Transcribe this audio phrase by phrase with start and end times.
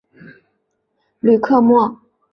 [1.19, 2.01] 吕克莫。